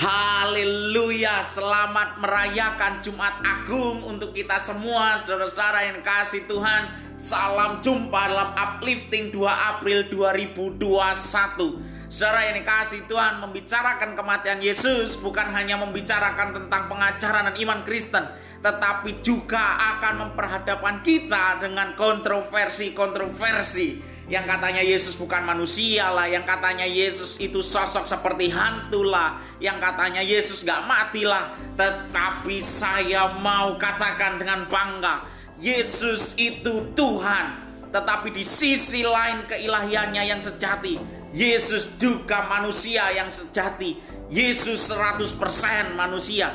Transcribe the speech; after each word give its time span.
Haleluya, 0.00 1.44
selamat 1.44 2.24
merayakan 2.24 3.04
Jumat 3.04 3.36
Agung 3.44 4.00
untuk 4.08 4.32
kita 4.32 4.56
semua 4.56 5.20
saudara-saudara 5.20 5.92
yang 5.92 6.00
kasih 6.00 6.48
Tuhan. 6.48 6.88
Salam 7.20 7.84
jumpa 7.84 8.32
dalam 8.32 8.56
uplifting 8.56 9.28
2 9.28 9.44
April 9.44 10.08
2021. 10.08 12.08
Saudara 12.08 12.48
yang 12.48 12.64
kasih 12.64 13.04
Tuhan 13.12 13.44
membicarakan 13.44 14.16
kematian 14.16 14.64
Yesus 14.64 15.20
bukan 15.20 15.52
hanya 15.52 15.76
membicarakan 15.76 16.56
tentang 16.56 16.88
pengajaran 16.88 17.52
dan 17.52 17.60
iman 17.60 17.84
Kristen, 17.84 18.24
tetapi 18.64 19.20
juga 19.20 20.00
akan 20.00 20.32
memperhadapkan 20.32 21.04
kita 21.04 21.60
dengan 21.60 21.92
kontroversi-kontroversi 21.92 24.19
yang 24.30 24.46
katanya 24.46 24.78
Yesus 24.78 25.18
bukan 25.18 25.42
manusia 25.42 26.06
lah, 26.14 26.30
yang 26.30 26.46
katanya 26.46 26.86
Yesus 26.86 27.42
itu 27.42 27.66
sosok 27.66 28.06
seperti 28.06 28.46
hantu 28.54 29.02
lah, 29.02 29.42
yang 29.58 29.82
katanya 29.82 30.22
Yesus 30.22 30.62
gak 30.62 30.86
mati 30.86 31.26
lah. 31.26 31.50
Tetapi 31.74 32.62
saya 32.62 33.34
mau 33.42 33.74
katakan 33.74 34.38
dengan 34.38 34.70
bangga, 34.70 35.26
Yesus 35.58 36.38
itu 36.38 36.94
Tuhan. 36.94 37.74
Tetapi 37.90 38.30
di 38.30 38.46
sisi 38.46 39.02
lain 39.02 39.50
keilahiannya 39.50 40.22
yang 40.22 40.38
sejati, 40.38 40.94
Yesus 41.34 41.98
juga 41.98 42.46
manusia 42.46 43.10
yang 43.10 43.34
sejati. 43.34 43.98
Yesus 44.30 44.94
100% 44.94 45.98
manusia. 45.98 46.54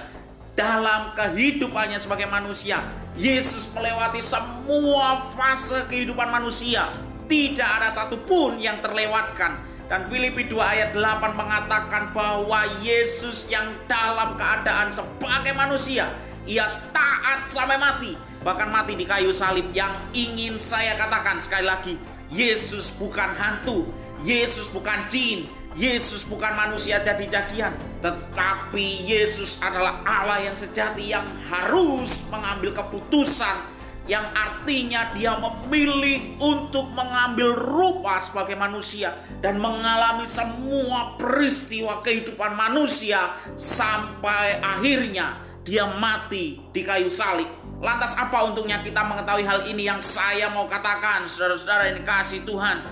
Dalam 0.56 1.12
kehidupannya 1.12 2.00
sebagai 2.00 2.32
manusia, 2.32 2.80
Yesus 3.20 3.68
melewati 3.76 4.24
semua 4.24 5.28
fase 5.36 5.84
kehidupan 5.92 6.32
manusia 6.32 6.96
tidak 7.26 7.70
ada 7.82 7.90
satupun 7.92 8.62
yang 8.62 8.82
terlewatkan. 8.82 9.62
Dan 9.86 10.10
Filipi 10.10 10.50
2 10.50 10.58
ayat 10.58 10.90
8 10.98 11.38
mengatakan 11.38 12.10
bahwa 12.10 12.66
Yesus 12.82 13.46
yang 13.54 13.86
dalam 13.86 14.34
keadaan 14.34 14.90
sebagai 14.90 15.54
manusia, 15.54 16.10
ia 16.50 16.82
taat 16.90 17.46
sampai 17.46 17.78
mati, 17.78 18.18
bahkan 18.42 18.74
mati 18.74 18.98
di 18.98 19.06
kayu 19.06 19.30
salib. 19.30 19.70
Yang 19.78 19.94
ingin 20.18 20.58
saya 20.58 20.98
katakan 20.98 21.38
sekali 21.38 21.70
lagi, 21.70 21.94
Yesus 22.34 22.98
bukan 22.98 23.30
hantu, 23.38 23.86
Yesus 24.26 24.74
bukan 24.74 25.06
jin, 25.06 25.46
Yesus 25.78 26.26
bukan 26.26 26.56
manusia 26.58 27.04
jadi-jadian, 27.04 27.76
tetapi 28.02 29.06
Yesus 29.06 29.62
adalah 29.62 30.02
Allah 30.02 30.50
yang 30.50 30.58
sejati 30.58 31.14
yang 31.14 31.30
harus 31.46 32.26
mengambil 32.34 32.74
keputusan 32.74 33.76
yang 34.06 34.26
artinya 34.38 35.10
dia 35.18 35.34
memilih 35.34 36.38
untuk 36.38 36.94
mengambil 36.94 37.58
rupa 37.58 38.22
sebagai 38.22 38.54
manusia 38.54 39.18
dan 39.42 39.58
mengalami 39.58 40.30
semua 40.30 41.18
peristiwa 41.18 42.06
kehidupan 42.06 42.54
manusia 42.54 43.34
sampai 43.58 44.62
akhirnya 44.62 45.42
dia 45.66 45.90
mati 45.98 46.62
di 46.70 46.82
kayu 46.86 47.10
salib. 47.10 47.50
Lantas 47.82 48.14
apa 48.16 48.46
untungnya 48.46 48.80
kita 48.86 49.02
mengetahui 49.02 49.44
hal 49.44 49.66
ini 49.68 49.90
yang 49.90 50.00
saya 50.00 50.48
mau 50.54 50.70
katakan 50.70 51.26
saudara-saudara 51.26 51.90
ini 51.92 52.06
kasih 52.06 52.46
Tuhan. 52.46 52.86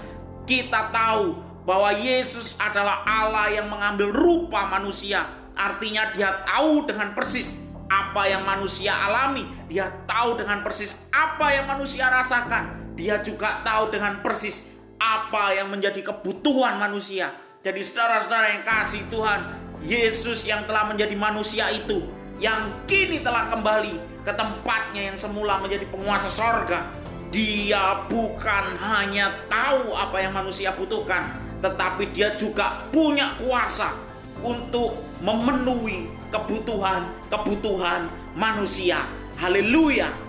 Kita 0.43 0.89
tahu 0.91 1.39
bahwa 1.63 1.93
Yesus 1.95 2.59
adalah 2.59 3.05
Allah 3.07 3.53
yang 3.53 3.69
mengambil 3.69 4.11
rupa 4.11 4.67
manusia. 4.67 5.29
Artinya 5.53 6.09
dia 6.11 6.43
tahu 6.43 6.89
dengan 6.89 7.13
persis 7.13 7.62
apa 7.93 8.25
yang 8.25 8.41
manusia 8.41 8.97
alami, 8.97 9.45
dia 9.69 9.85
tahu 10.09 10.41
dengan 10.41 10.65
persis 10.65 10.97
apa 11.13 11.53
yang 11.53 11.69
manusia 11.69 12.09
rasakan. 12.09 12.93
Dia 12.97 13.21
juga 13.21 13.61
tahu 13.61 13.93
dengan 13.93 14.21
persis 14.25 14.65
apa 14.97 15.53
yang 15.53 15.69
menjadi 15.69 16.01
kebutuhan 16.01 16.81
manusia. 16.81 17.37
Jadi 17.61 17.81
saudara-saudara 17.85 18.57
yang 18.57 18.63
kasih 18.65 19.01
Tuhan, 19.13 19.39
Yesus 19.85 20.41
yang 20.49 20.65
telah 20.65 20.89
menjadi 20.89 21.13
manusia 21.13 21.69
itu, 21.69 22.09
yang 22.41 22.85
kini 22.89 23.21
telah 23.21 23.49
kembali 23.53 24.25
ke 24.25 24.33
tempatnya 24.33 25.13
yang 25.13 25.17
semula 25.17 25.61
menjadi 25.61 25.85
penguasa 25.87 26.33
sorga. 26.33 26.89
Dia 27.33 28.05
bukan 28.09 28.77
hanya 28.77 29.49
tahu 29.49 29.97
apa 29.97 30.21
yang 30.21 30.37
manusia 30.37 30.69
butuhkan, 30.73 31.33
tetapi 31.65 32.13
dia 32.13 32.37
juga 32.37 32.85
punya 32.93 33.33
kuasa 33.41 34.12
untuk 34.43 34.99
memenuhi 35.23 36.11
kebutuhan-kebutuhan 36.29 38.11
manusia. 38.35 39.07
Haleluya. 39.39 40.22